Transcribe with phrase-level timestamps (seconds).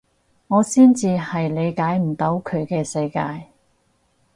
[0.47, 3.49] 我先至係理解唔到佢嘅世界